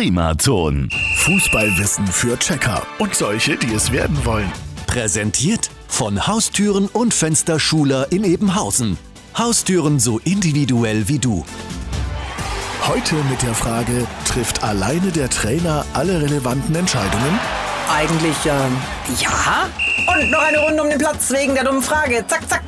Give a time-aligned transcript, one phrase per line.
[0.00, 0.88] Primaton.
[1.16, 4.50] Fußballwissen für Checker und solche, die es werden wollen.
[4.86, 8.96] Präsentiert von Haustüren und Fensterschuler in Ebenhausen.
[9.36, 11.44] Haustüren so individuell wie du.
[12.88, 17.38] Heute mit der Frage, trifft alleine der Trainer alle relevanten Entscheidungen?
[17.94, 18.78] Eigentlich, ähm,
[19.18, 19.68] ja.
[20.14, 22.24] Und noch eine Runde um den Platz wegen der dummen Frage.
[22.26, 22.59] Zack, zack.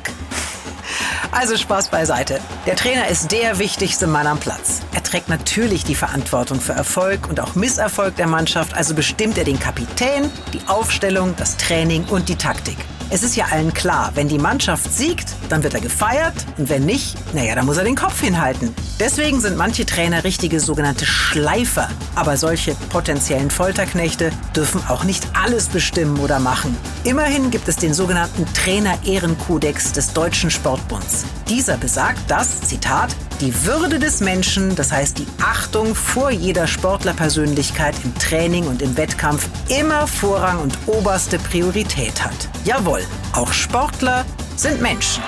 [1.33, 2.39] Also Spaß beiseite.
[2.67, 4.81] Der Trainer ist der wichtigste Mann am Platz.
[4.93, 9.43] Er trägt natürlich die Verantwortung für Erfolg und auch Misserfolg der Mannschaft, also bestimmt er
[9.43, 12.77] den Kapitän, die Aufstellung, das Training und die Taktik.
[13.09, 16.85] Es ist ja allen klar, wenn die Mannschaft siegt, dann wird er gefeiert und wenn
[16.85, 18.73] nicht, naja, dann muss er den Kopf hinhalten.
[18.99, 21.89] Deswegen sind manche Trainer richtige sogenannte Schleifer.
[22.15, 26.75] Aber solche potenziellen Folterknechte dürfen auch nicht alles bestimmen oder machen.
[27.03, 31.25] Immerhin gibt es den sogenannten Trainer-Ehrenkodex des Deutschen Sportbunds.
[31.49, 37.93] Dieser besagt, dass, Zitat, die Würde des Menschen, das heißt die Achtung vor jeder Sportlerpersönlichkeit
[38.05, 42.47] im Training und im Wettkampf, immer Vorrang und oberste Priorität hat.
[42.63, 43.01] Jawohl,
[43.33, 44.23] auch Sportler
[44.55, 45.21] sind Menschen.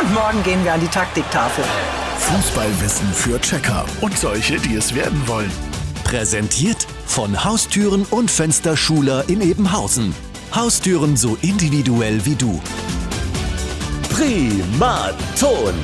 [0.00, 1.64] Und morgen gehen wir an die Taktiktafel.
[2.18, 5.52] Fußballwissen für Checker und solche, die es werden wollen.
[6.04, 10.14] Präsentiert von Haustüren und Fensterschuler in Ebenhausen.
[10.54, 12.58] Haustüren so individuell wie du.
[14.08, 15.74] Primaton.